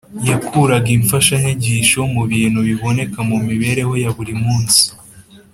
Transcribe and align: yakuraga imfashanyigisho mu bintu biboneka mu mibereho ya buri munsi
yakuraga 0.29 0.89
imfashanyigisho 0.97 1.99
mu 2.13 2.21
bintu 2.31 2.59
biboneka 2.67 3.19
mu 3.29 3.37
mibereho 3.47 3.93
ya 4.03 4.09
buri 4.15 4.33
munsi 4.43 4.83